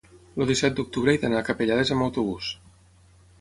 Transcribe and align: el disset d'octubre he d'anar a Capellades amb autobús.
el 0.43 0.47
disset 0.51 0.79
d'octubre 0.79 1.13
he 1.13 1.19
d'anar 1.25 1.41
a 1.43 1.47
Capellades 1.51 1.93
amb 1.97 2.07
autobús. 2.07 2.49